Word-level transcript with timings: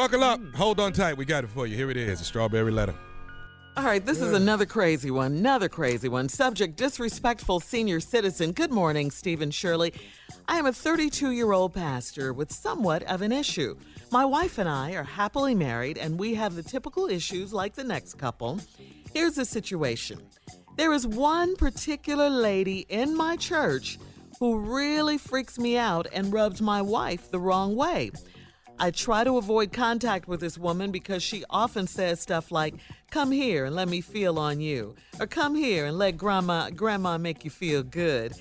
buckle 0.00 0.24
up. 0.24 0.40
Mm. 0.40 0.54
Hold 0.54 0.80
on 0.80 0.94
tight. 0.94 1.18
We 1.18 1.26
got 1.26 1.44
it 1.44 1.50
for 1.50 1.66
you. 1.66 1.76
Here 1.76 1.90
it 1.90 1.96
is, 1.98 2.20
the 2.20 2.24
strawberry 2.24 2.72
letter. 2.72 2.94
All 3.76 3.84
right, 3.84 4.04
this 4.04 4.22
is 4.22 4.32
another 4.32 4.64
crazy 4.64 5.10
one. 5.10 5.32
Another 5.32 5.68
crazy 5.68 6.08
one. 6.08 6.30
Subject 6.30 6.74
disrespectful 6.74 7.60
senior 7.60 8.00
citizen. 8.00 8.52
Good 8.52 8.72
morning, 8.72 9.10
Steve 9.10 9.42
and 9.42 9.52
Shirley. 9.52 9.92
I 10.48 10.58
am 10.58 10.64
a 10.64 10.72
32 10.72 11.32
year 11.32 11.52
old 11.52 11.74
pastor 11.74 12.32
with 12.32 12.50
somewhat 12.50 13.02
of 13.02 13.20
an 13.20 13.30
issue. 13.30 13.76
My 14.10 14.24
wife 14.24 14.56
and 14.56 14.70
I 14.70 14.92
are 14.92 15.04
happily 15.04 15.54
married, 15.54 15.98
and 15.98 16.18
we 16.18 16.34
have 16.34 16.54
the 16.54 16.62
typical 16.62 17.06
issues 17.06 17.52
like 17.52 17.74
the 17.74 17.84
next 17.84 18.14
couple. 18.14 18.58
Here's 19.12 19.34
the 19.34 19.44
situation 19.44 20.18
there 20.76 20.94
is 20.94 21.06
one 21.06 21.56
particular 21.56 22.30
lady 22.30 22.86
in 22.88 23.14
my 23.14 23.36
church 23.36 23.98
who 24.38 24.60
really 24.60 25.18
freaks 25.18 25.58
me 25.58 25.76
out 25.76 26.06
and 26.10 26.32
rubs 26.32 26.62
my 26.62 26.80
wife 26.80 27.30
the 27.30 27.38
wrong 27.38 27.76
way. 27.76 28.10
I 28.82 28.90
try 28.90 29.24
to 29.24 29.36
avoid 29.36 29.74
contact 29.74 30.26
with 30.26 30.40
this 30.40 30.56
woman 30.56 30.90
because 30.90 31.22
she 31.22 31.44
often 31.50 31.86
says 31.86 32.18
stuff 32.18 32.50
like, 32.50 32.76
"Come 33.10 33.30
here 33.30 33.66
and 33.66 33.76
let 33.76 33.90
me 33.90 34.00
feel 34.00 34.38
on 34.38 34.58
you," 34.62 34.94
or 35.20 35.26
"Come 35.26 35.54
here 35.54 35.84
and 35.84 35.98
let 35.98 36.16
grandma 36.16 36.70
grandma 36.70 37.18
make 37.18 37.44
you 37.44 37.50
feel 37.50 37.82
good." 37.82 38.32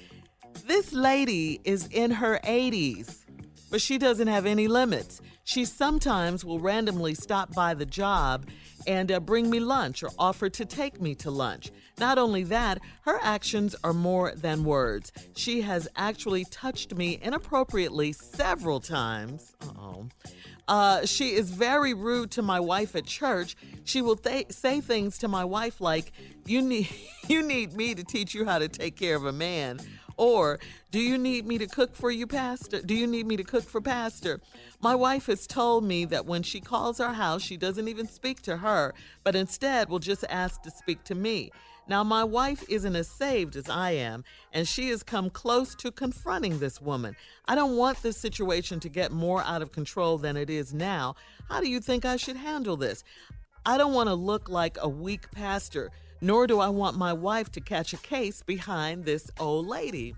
This 0.66 0.94
lady 0.94 1.60
is 1.66 1.88
in 1.88 2.12
her 2.12 2.40
80s, 2.46 3.26
but 3.70 3.82
she 3.82 3.98
doesn't 3.98 4.30
have 4.30 4.46
any 4.46 4.70
limits. 4.70 5.22
She 5.50 5.66
sometimes 5.66 6.46
will 6.46 6.60
randomly 6.60 7.16
stop 7.16 7.56
by 7.56 7.74
the 7.74 7.88
job 7.88 8.48
and 8.86 9.12
uh, 9.12 9.20
bring 9.20 9.50
me 9.50 9.60
lunch 9.60 10.04
or 10.04 10.12
offer 10.20 10.48
to 10.48 10.64
take 10.64 11.02
me 11.02 11.16
to 11.16 11.32
lunch. 11.32 11.72
Not 11.98 12.20
only 12.20 12.44
that, 12.44 12.78
her 13.02 13.18
actions 13.24 13.76
are 13.84 13.92
more 13.92 14.36
than 14.36 14.64
words. 14.64 15.12
She 15.36 15.62
has 15.62 15.88
actually 15.96 16.46
touched 16.52 16.94
me 16.94 17.18
inappropriately 17.20 18.12
several 18.14 18.80
times. 18.80 19.56
Uh-oh. 19.64 20.10
Uh, 20.68 21.04
she 21.08 21.34
is 21.34 21.50
very 21.50 21.96
rude 21.96 22.30
to 22.30 22.44
my 22.44 22.60
wife 22.60 22.96
at 22.96 23.08
church. 23.08 23.56
She 23.86 24.04
will 24.04 24.18
th- 24.18 24.52
say 24.52 24.82
things 24.82 25.18
to 25.18 25.28
my 25.28 25.46
wife 25.46 25.82
like, 25.82 26.12
"You 26.46 26.62
need, 26.62 26.90
you 27.28 27.42
need 27.42 27.74
me 27.74 27.96
to 27.96 28.04
teach 28.04 28.36
you 28.36 28.46
how 28.46 28.60
to 28.60 28.68
take 28.68 28.96
care 28.96 29.16
of 29.16 29.26
a 29.26 29.34
man," 29.34 29.80
or 30.20 30.60
"Do 30.92 31.00
you 31.00 31.18
need 31.18 31.48
me 31.48 31.58
to 31.58 31.66
cook 31.66 31.96
for 31.96 32.12
you, 32.12 32.28
Pastor? 32.28 32.82
Do 32.82 32.94
you 32.94 33.08
need 33.08 33.26
me 33.26 33.38
to 33.38 33.44
cook 33.44 33.64
for 33.64 33.82
Pastor?" 33.82 34.42
My 34.82 34.94
wife 34.94 35.26
has 35.28 35.48
told 35.48 35.84
me 35.84 36.06
that 36.06 36.26
when 36.26 36.44
she 36.44 36.60
calls 36.60 37.00
our 37.00 37.14
house, 37.14 37.42
she 37.42 37.58
doesn't 37.58 37.88
even 37.88 38.08
speak 38.08 38.42
to 38.44 38.58
her, 38.58 38.94
but 39.24 39.36
instead 39.36 39.90
will 39.90 40.00
just 40.00 40.26
ask 40.30 40.62
to 40.62 40.72
speak 40.72 41.04
to 41.06 41.16
me. 41.16 41.52
Now, 41.88 42.04
my 42.04 42.24
wife 42.24 42.64
isn't 42.70 42.96
as 42.96 43.08
saved 43.08 43.56
as 43.56 43.68
I 43.68 43.92
am, 43.92 44.24
and 44.54 44.68
she 44.68 44.90
has 44.90 45.02
come 45.02 45.32
close 45.32 45.74
to 45.76 45.92
confronting 45.92 46.60
this 46.60 46.80
woman. 46.80 47.16
I 47.48 47.56
don't 47.56 47.78
want 47.78 48.04
this 48.04 48.18
situation 48.18 48.80
to 48.82 48.90
get 48.90 49.12
more 49.12 49.42
out 49.42 49.64
of 49.64 49.72
control 49.72 50.20
than 50.20 50.38
it 50.38 50.52
is 50.52 50.72
now. 50.72 51.16
How 51.50 51.62
do 51.62 51.68
you 51.68 51.80
think 51.80 52.06
I 52.06 52.18
should 52.18 52.38
handle 52.38 52.78
this? 52.78 53.04
I 53.66 53.78
don't 53.78 53.94
want 53.94 54.08
to 54.08 54.14
look 54.14 54.50
like 54.50 54.78
a 54.80 54.88
weak 54.88 55.32
pastor, 55.32 55.90
nor 56.22 56.48
do 56.48 56.60
I 56.60 56.70
want 56.70 56.98
my 56.98 57.14
wife 57.14 57.52
to 57.54 57.62
catch 57.62 57.94
a 57.94 57.98
case 57.98 58.44
behind 58.44 59.06
this 59.06 59.30
old 59.40 59.68
lady. 59.68 60.16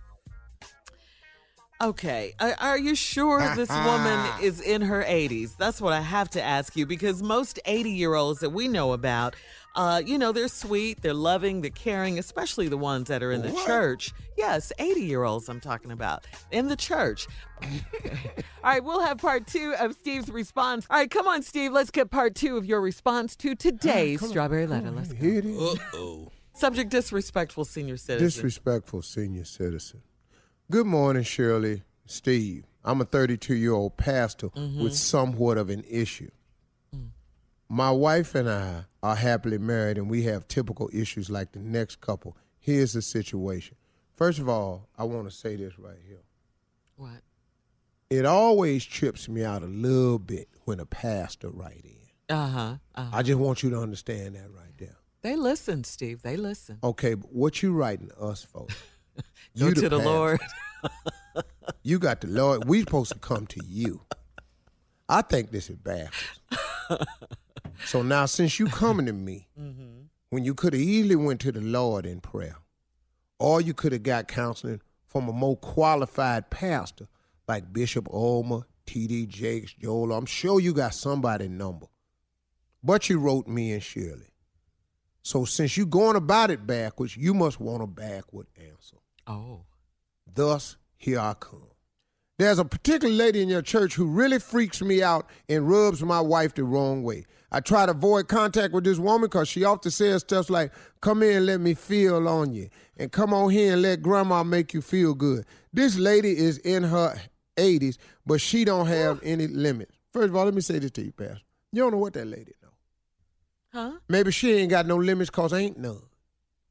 Okay, 1.81 2.33
are, 2.39 2.55
are 2.59 2.77
you 2.77 2.93
sure 2.93 3.39
this 3.55 3.69
woman 3.69 4.29
is 4.41 4.61
in 4.61 4.83
her 4.83 5.03
80s? 5.03 5.57
That's 5.57 5.81
what 5.81 5.93
I 5.93 6.01
have 6.01 6.29
to 6.31 6.41
ask 6.41 6.75
you 6.75 6.85
because 6.85 7.23
most 7.23 7.59
80 7.65 7.89
year 7.89 8.13
olds 8.13 8.39
that 8.41 8.51
we 8.51 8.67
know 8.67 8.93
about, 8.93 9.35
uh, 9.75 9.99
you 10.05 10.19
know, 10.19 10.31
they're 10.31 10.47
sweet, 10.47 11.01
they're 11.01 11.15
loving, 11.15 11.61
they're 11.61 11.71
caring, 11.71 12.19
especially 12.19 12.67
the 12.67 12.77
ones 12.77 13.07
that 13.07 13.23
are 13.23 13.31
in 13.31 13.41
the 13.41 13.49
What? 13.49 13.65
church. 13.65 14.13
Yes, 14.37 14.71
80 14.77 15.01
year 15.01 15.23
olds 15.23 15.49
I'm 15.49 15.59
talking 15.59 15.91
about 15.91 16.25
in 16.51 16.67
the 16.67 16.75
church. 16.75 17.27
All 17.63 17.69
right, 18.63 18.83
we'll 18.83 19.01
have 19.01 19.17
part 19.17 19.47
two 19.47 19.73
of 19.79 19.93
Steve's 19.93 20.29
response. 20.29 20.85
All 20.87 20.97
right, 20.97 21.09
come 21.09 21.27
on, 21.27 21.41
Steve, 21.41 21.71
let's 21.71 21.89
get 21.89 22.11
part 22.11 22.35
two 22.35 22.57
of 22.57 22.65
your 22.65 22.79
response 22.79 23.35
to 23.37 23.55
today's 23.55 24.23
Strawberry 24.23 24.67
Letter. 24.67 24.91
Let's 24.91 25.13
go. 25.13 25.15
Here 25.19 25.39
it 25.39 25.45
is. 25.45 25.59
Uh-oh. 25.59 26.31
Subject 26.53 26.91
disrespectful 26.91 27.65
senior 27.65 27.97
citizen. 27.97 28.27
Disrespectful 28.27 29.01
senior 29.01 29.45
citizen. 29.45 30.01
Good 30.71 30.87
morning, 30.87 31.23
Shirley. 31.23 31.83
Steve. 32.05 32.63
I'm 32.85 33.01
a 33.01 33.03
32 33.03 33.55
year 33.55 33.73
old 33.73 33.97
pastor 33.97 34.51
with 34.55 34.95
somewhat 34.95 35.57
of 35.57 35.69
an 35.69 35.83
issue. 35.89 36.31
My 37.67 37.91
wife 37.91 38.35
and 38.35 38.49
I 38.49 38.85
are 39.03 39.17
happily 39.17 39.57
married, 39.57 39.97
and 39.97 40.09
we 40.09 40.23
have 40.23 40.47
typical 40.47 40.89
issues 40.93 41.29
like 41.29 41.51
the 41.51 41.59
next 41.59 41.99
couple. 41.99 42.37
Here's 42.57 42.93
the 42.93 43.01
situation. 43.01 43.75
First 44.15 44.39
of 44.39 44.47
all, 44.47 44.87
I 44.97 45.03
want 45.03 45.29
to 45.29 45.35
say 45.35 45.57
this 45.57 45.77
right 45.77 45.99
here. 46.07 46.23
what? 46.95 47.21
It 48.09 48.25
always 48.25 48.85
trips 48.85 49.27
me 49.27 49.43
out 49.43 49.63
a 49.63 49.67
little 49.67 50.19
bit 50.19 50.47
when 50.63 50.79
a 50.79 50.85
pastor 50.85 51.49
write 51.49 51.83
in. 51.83 52.33
Uh 52.33 52.47
huh. 52.47 52.75
Uh-huh. 52.95 53.09
I 53.17 53.23
just 53.23 53.39
want 53.39 53.61
you 53.61 53.71
to 53.71 53.79
understand 53.79 54.35
that 54.35 54.49
right 54.53 54.77
there. 54.77 54.95
They 55.21 55.35
listen, 55.35 55.83
Steve. 55.83 56.21
They 56.21 56.37
listen. 56.37 56.79
Okay, 56.81 57.15
but 57.15 57.33
what 57.33 57.61
you 57.61 57.73
writing 57.73 58.07
to 58.07 58.17
us 58.21 58.41
for? 58.41 58.67
Go 59.57 59.67
You 59.67 59.73
to 59.73 59.89
the 59.89 59.97
pastor. 59.97 60.09
Lord. 60.09 60.39
You 61.83 61.97
got 61.99 62.21
the 62.21 62.27
Lord. 62.27 62.65
We 62.65 62.81
supposed 62.81 63.11
to 63.13 63.19
come 63.19 63.47
to 63.47 63.61
you. 63.65 64.01
I 65.09 65.21
think 65.21 65.51
this 65.51 65.69
is 65.69 65.77
backwards. 65.77 66.39
so 67.85 68.03
now, 68.03 68.25
since 68.27 68.59
you 68.59 68.67
coming 68.67 69.07
to 69.07 69.13
me, 69.13 69.47
mm-hmm. 69.59 70.03
when 70.29 70.45
you 70.45 70.53
could 70.53 70.73
have 70.73 70.81
easily 70.81 71.15
went 71.15 71.41
to 71.41 71.51
the 71.51 71.61
Lord 71.61 72.05
in 72.05 72.21
prayer, 72.21 72.57
or 73.39 73.61
you 73.61 73.73
could 73.73 73.93
have 73.93 74.03
got 74.03 74.27
counseling 74.27 74.81
from 75.07 75.27
a 75.27 75.33
more 75.33 75.57
qualified 75.57 76.49
pastor 76.49 77.07
like 77.47 77.73
Bishop 77.73 78.07
Ulmer, 78.13 78.61
T.D. 78.85 79.25
Jakes, 79.25 79.73
Joel. 79.73 80.13
I'm 80.13 80.25
sure 80.27 80.59
you 80.59 80.73
got 80.73 80.93
somebody 80.93 81.47
number, 81.47 81.87
but 82.83 83.09
you 83.09 83.19
wrote 83.19 83.47
me 83.47 83.71
and 83.71 83.83
Shirley. 83.83 84.30
So 85.23 85.45
since 85.45 85.77
you're 85.77 85.85
going 85.85 86.15
about 86.15 86.51
it 86.51 86.65
backwards, 86.65 87.15
you 87.15 87.33
must 87.33 87.59
want 87.59 87.83
a 87.83 87.87
backward 87.87 88.47
answer. 88.57 88.97
Oh. 89.27 89.61
Thus, 90.33 90.77
here 90.97 91.19
I 91.19 91.33
come. 91.39 91.67
There's 92.37 92.57
a 92.57 92.65
particular 92.65 93.13
lady 93.13 93.41
in 93.41 93.49
your 93.49 93.61
church 93.61 93.93
who 93.93 94.07
really 94.07 94.39
freaks 94.39 94.81
me 94.81 95.03
out 95.03 95.29
and 95.47 95.69
rubs 95.69 96.01
my 96.01 96.19
wife 96.19 96.55
the 96.55 96.63
wrong 96.63 97.03
way. 97.03 97.25
I 97.51 97.59
try 97.59 97.85
to 97.85 97.91
avoid 97.91 98.29
contact 98.29 98.73
with 98.73 98.83
this 98.83 98.97
woman 98.97 99.23
because 99.29 99.47
she 99.47 99.63
often 99.63 99.91
says 99.91 100.21
stuff 100.21 100.49
like, 100.49 100.71
come 101.01 101.21
here 101.21 101.37
and 101.37 101.45
let 101.45 101.59
me 101.59 101.75
feel 101.75 102.27
on 102.27 102.53
you. 102.53 102.69
And 102.97 103.11
come 103.11 103.33
on 103.33 103.51
here 103.51 103.73
and 103.73 103.81
let 103.81 104.01
grandma 104.01 104.43
make 104.43 104.73
you 104.73 104.81
feel 104.81 105.13
good. 105.13 105.45
This 105.71 105.97
lady 105.97 106.35
is 106.35 106.57
in 106.59 106.83
her 106.83 107.15
80s, 107.57 107.97
but 108.25 108.41
she 108.41 108.65
don't 108.65 108.87
have 108.87 109.19
any 109.21 109.47
limits. 109.47 109.91
First 110.11 110.29
of 110.29 110.35
all, 110.35 110.45
let 110.45 110.53
me 110.53 110.61
say 110.61 110.79
this 110.79 110.91
to 110.91 111.03
you, 111.03 111.11
Pastor. 111.11 111.41
You 111.71 111.83
don't 111.83 111.91
know 111.91 111.97
what 111.97 112.13
that 112.13 112.25
lady 112.25 112.53
know. 112.60 112.60
Huh? 113.73 113.93
Maybe 114.09 114.31
she 114.31 114.53
ain't 114.53 114.69
got 114.69 114.85
no 114.85 114.97
limits 114.97 115.29
cause 115.29 115.53
ain't 115.53 115.77
none. 115.77 116.01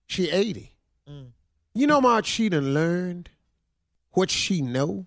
She 0.06 0.30
80. 0.30 0.72
Mm. 1.08 1.30
You 1.74 1.86
know 1.86 2.00
much 2.00 2.26
she 2.26 2.48
done 2.48 2.74
learned? 2.74 3.30
What 4.12 4.30
she 4.30 4.60
know? 4.60 5.06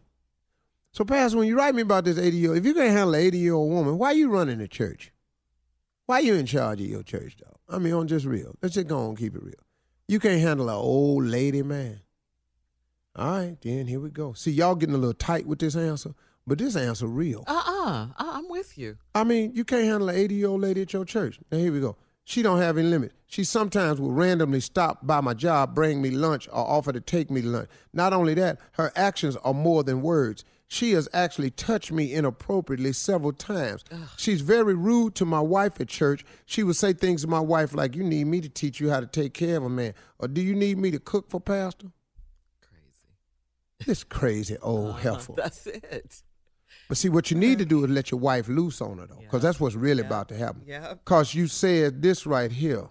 So, 0.91 1.03
Pastor, 1.03 1.39
when 1.39 1.47
you 1.47 1.57
write 1.57 1.75
me 1.75 1.81
about 1.81 2.05
this 2.05 2.17
80 2.17 2.37
year 2.37 2.55
if 2.55 2.65
you 2.65 2.73
can't 2.73 2.91
handle 2.91 3.15
an 3.15 3.21
80 3.21 3.37
year 3.37 3.53
old 3.53 3.71
woman, 3.71 3.97
why 3.97 4.11
you 4.11 4.29
running 4.29 4.59
the 4.59 4.67
church? 4.67 5.11
Why 6.05 6.19
you 6.19 6.35
in 6.35 6.45
charge 6.45 6.81
of 6.81 6.87
your 6.87 7.03
church, 7.03 7.37
dog? 7.37 7.57
I 7.69 7.79
mean, 7.79 7.93
on 7.93 8.07
just 8.07 8.25
real. 8.25 8.55
Let's 8.61 8.75
just 8.75 8.87
go 8.87 8.99
on 8.99 9.09
and 9.09 9.17
keep 9.17 9.35
it 9.35 9.43
real. 9.43 9.53
You 10.07 10.19
can't 10.19 10.41
handle 10.41 10.69
an 10.69 10.75
old 10.75 11.25
lady, 11.25 11.63
man. 11.63 12.01
All 13.15 13.31
right, 13.31 13.57
then 13.61 13.87
here 13.87 13.99
we 13.99 14.09
go. 14.09 14.33
See, 14.33 14.51
y'all 14.51 14.75
getting 14.75 14.95
a 14.95 14.97
little 14.97 15.13
tight 15.13 15.45
with 15.45 15.59
this 15.59 15.75
answer, 15.75 16.13
but 16.45 16.57
this 16.57 16.75
answer 16.75 17.07
real. 17.07 17.43
Uh-uh. 17.47 18.07
I- 18.17 18.31
I'm 18.37 18.49
with 18.49 18.77
you. 18.77 18.97
I 19.15 19.23
mean, 19.23 19.53
you 19.53 19.63
can't 19.63 19.83
handle 19.85 20.09
an 20.09 20.15
80 20.15 20.35
year 20.35 20.47
old 20.47 20.61
lady 20.61 20.81
at 20.81 20.93
your 20.93 21.05
church. 21.05 21.39
Now, 21.51 21.57
here 21.57 21.71
we 21.71 21.79
go. 21.79 21.95
She 22.25 22.41
don't 22.41 22.59
have 22.59 22.77
any 22.77 22.87
limits. 22.87 23.15
She 23.27 23.43
sometimes 23.43 23.99
will 23.99 24.11
randomly 24.11 24.61
stop 24.61 25.05
by 25.05 25.19
my 25.19 25.33
job, 25.33 25.75
bring 25.75 26.01
me 26.01 26.11
lunch, 26.11 26.47
or 26.47 26.65
offer 26.65 26.93
to 26.93 27.01
take 27.01 27.29
me 27.29 27.41
to 27.41 27.47
lunch. 27.47 27.69
Not 27.91 28.13
only 28.13 28.33
that, 28.35 28.59
her 28.73 28.91
actions 28.95 29.35
are 29.37 29.53
more 29.53 29.83
than 29.83 30.01
words. 30.01 30.45
She 30.67 30.93
has 30.93 31.07
actually 31.13 31.51
touched 31.51 31.91
me 31.91 32.13
inappropriately 32.13 32.93
several 32.93 33.33
times. 33.33 33.83
She's 34.17 34.41
very 34.41 34.73
rude 34.73 35.13
to 35.15 35.25
my 35.25 35.41
wife 35.41 35.79
at 35.79 35.87
church. 35.89 36.25
She 36.45 36.63
would 36.63 36.77
say 36.77 36.93
things 36.93 37.21
to 37.21 37.27
my 37.27 37.41
wife 37.41 37.75
like, 37.75 37.95
You 37.95 38.03
need 38.03 38.25
me 38.25 38.41
to 38.41 38.49
teach 38.49 38.79
you 38.79 38.89
how 38.89 38.99
to 38.99 39.05
take 39.05 39.33
care 39.33 39.57
of 39.57 39.63
a 39.63 39.69
man. 39.69 39.93
Or 40.17 40.27
do 40.27 40.41
you 40.41 40.55
need 40.55 40.77
me 40.77 40.89
to 40.91 40.99
cook 40.99 41.29
for 41.29 41.39
Pastor? 41.39 41.87
Crazy. 42.61 43.85
This 43.85 44.03
crazy 44.03 44.57
old 44.61 44.91
uh-huh. 44.91 45.13
heifer. 45.13 45.33
That's 45.35 45.67
it. 45.67 46.23
But 46.87 46.97
see, 46.97 47.09
what 47.09 47.31
you 47.31 47.37
need 47.37 47.59
to 47.59 47.65
do 47.65 47.83
is 47.83 47.89
let 47.89 48.11
your 48.11 48.19
wife 48.19 48.47
loose 48.47 48.81
on 48.81 48.97
her, 48.99 49.07
though, 49.07 49.19
because 49.19 49.41
that's 49.41 49.59
what's 49.59 49.75
really 49.75 50.03
about 50.03 50.27
to 50.29 50.37
happen. 50.37 50.63
Yeah. 50.65 50.93
Because 50.93 51.33
you 51.33 51.47
said 51.47 52.01
this 52.01 52.25
right 52.25 52.51
here. 52.51 52.87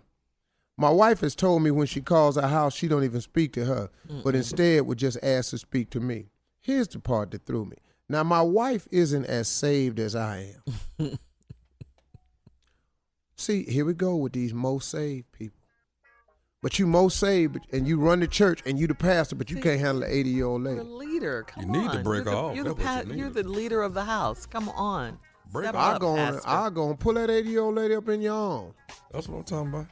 My 0.79 0.91
wife 0.91 1.21
has 1.21 1.35
told 1.35 1.63
me 1.63 1.71
when 1.71 1.87
she 1.87 2.01
calls 2.01 2.37
our 2.39 2.49
house, 2.49 2.75
she 2.75 2.89
don't 2.89 3.05
even 3.05 3.21
speak 3.21 3.53
to 3.53 3.65
her, 3.67 3.91
but 4.25 4.35
instead 4.35 4.83
would 4.87 4.99
just 4.99 5.19
ask 5.23 5.51
to 5.51 5.59
speak 5.59 5.91
to 5.91 6.01
me. 6.01 6.31
Here's 6.61 6.89
the 6.89 6.99
part 6.99 7.31
that 7.33 7.45
threw 7.45 7.65
me. 7.67 7.77
Now, 8.09 8.23
my 8.25 8.43
wife 8.43 8.89
isn't 8.91 9.27
as 9.27 9.49
saved 9.49 9.99
as 9.99 10.17
I 10.17 10.55
am. 10.99 11.19
See, 13.37 13.65
here 13.65 13.85
we 13.85 13.95
go 13.95 14.17
with 14.17 14.33
these 14.33 14.55
most 14.55 14.89
saved 14.91 15.31
people. 15.33 15.62
But 16.63 16.79
you 16.79 16.87
most 16.87 17.19
saved, 17.19 17.59
and 17.73 17.89
you 17.89 17.99
run 17.99 18.21
the 18.21 18.29
church, 18.29 18.63
and 18.65 18.79
you 18.79 18.87
the 18.87 18.95
pastor, 18.95 19.35
but 19.35 19.51
you 19.51 19.57
can't 19.61 19.81
handle 19.81 20.05
an 20.05 20.11
80 20.13 20.31
year 20.31 20.47
old 20.47 20.63
You're 20.63 20.75
lady. 20.75 20.89
a 20.89 20.93
leader. 20.93 21.43
Come 21.49 21.65
you 21.65 21.69
on. 21.75 21.83
need 21.83 21.93
to 21.93 21.99
break 22.05 22.25
you're 22.25 22.35
the, 22.35 22.41
off. 22.41 22.55
You're 22.55 22.65
the, 22.65 22.75
pa- 22.77 23.03
you 23.05 23.15
you're 23.15 23.31
the 23.31 23.43
leader 23.43 23.83
of 23.83 23.95
the 23.95 24.05
house. 24.05 24.47
Come 24.47 24.69
on. 24.69 25.19
Break 25.51 25.65
Step 25.65 25.75
off. 25.75 25.91
I 25.91 25.95
up, 25.97 26.01
go 26.01 26.17
on, 26.17 26.41
I 26.47 26.71
go 26.71 26.89
and 26.89 26.99
pull 26.99 27.15
that 27.15 27.31
80 27.31 27.49
year 27.51 27.61
old 27.63 27.75
lady 27.75 27.97
up 27.97 28.09
in 28.09 28.23
your 28.23 28.35
arm. 28.35 28.75
That's 29.11 29.29
what 29.29 29.39
I'm 29.39 29.45
talking 29.45 29.69
about. 29.69 29.87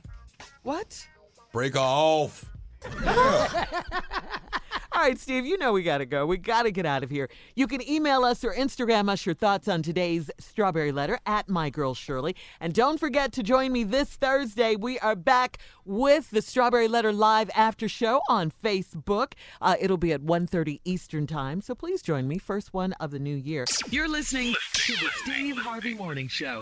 What? 0.62 1.06
Break 1.52 1.74
her 1.74 1.80
off. 1.80 2.44
All 5.00 5.06
right, 5.06 5.18
Steve, 5.18 5.46
you 5.46 5.56
know 5.56 5.72
we 5.72 5.82
got 5.82 5.98
to 5.98 6.04
go. 6.04 6.26
We 6.26 6.36
got 6.36 6.64
to 6.64 6.70
get 6.70 6.84
out 6.84 7.02
of 7.02 7.08
here. 7.08 7.30
You 7.54 7.66
can 7.66 7.80
email 7.88 8.22
us 8.22 8.44
or 8.44 8.52
Instagram 8.52 9.08
us 9.08 9.24
your 9.24 9.34
thoughts 9.34 9.66
on 9.66 9.82
today's 9.82 10.30
Strawberry 10.38 10.92
Letter 10.92 11.18
at 11.24 11.48
My 11.48 11.70
Girl 11.70 11.94
Shirley. 11.94 12.36
And 12.60 12.74
don't 12.74 13.00
forget 13.00 13.32
to 13.32 13.42
join 13.42 13.72
me 13.72 13.82
this 13.82 14.10
Thursday. 14.10 14.76
We 14.76 14.98
are 14.98 15.16
back 15.16 15.56
with 15.86 16.28
the 16.28 16.42
Strawberry 16.42 16.86
Letter 16.86 17.14
Live 17.14 17.48
After 17.56 17.88
Show 17.88 18.20
on 18.28 18.52
Facebook. 18.62 19.32
Uh, 19.62 19.76
it'll 19.80 19.96
be 19.96 20.12
at 20.12 20.20
1.30 20.20 20.80
Eastern 20.84 21.26
Time, 21.26 21.62
so 21.62 21.74
please 21.74 22.02
join 22.02 22.28
me. 22.28 22.36
First 22.36 22.74
one 22.74 22.92
of 23.00 23.10
the 23.10 23.18
new 23.18 23.36
year. 23.36 23.64
You're 23.88 24.06
listening 24.06 24.54
to 24.74 24.92
the 24.92 25.08
Steve 25.22 25.56
Harvey 25.56 25.94
Morning 25.94 26.28
Show. 26.28 26.60